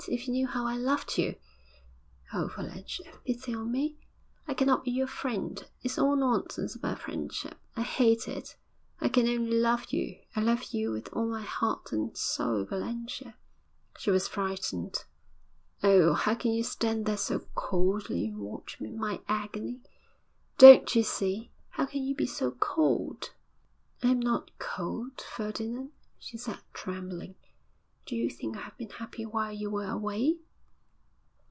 [0.07, 1.35] If you knew how I loved you!
[2.33, 3.97] Oh, Valentia, have pity on me!
[4.47, 5.63] I cannot be your friend.
[5.83, 8.55] It's all nonsense about friendship; I hate it.
[8.99, 10.17] I can only love you.
[10.35, 13.37] I love you with all my heart and soul, Valentia.'
[13.99, 15.03] She was frightened.
[15.83, 16.13] 'Oh!
[16.13, 19.81] how can you stand there so coldly and watch my agony?
[20.57, 21.51] Don't you see?
[21.69, 23.29] How can you be so cold?'
[24.01, 27.35] 'I am not cold, Ferdinand,' she said, trembling.
[28.07, 30.39] 'Do you think I have been happy while you were away?'